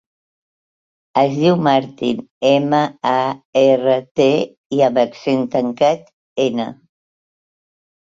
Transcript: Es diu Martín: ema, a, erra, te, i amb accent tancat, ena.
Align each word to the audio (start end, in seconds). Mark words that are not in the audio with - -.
Es 1.21 1.35
diu 1.41 1.57
Martín: 1.67 2.23
ema, 2.53 2.81
a, 3.11 3.21
erra, 3.67 4.01
te, 4.23 4.29
i 4.81 4.85
amb 4.91 5.01
accent 5.07 5.49
tancat, 5.57 6.15
ena. 6.51 6.71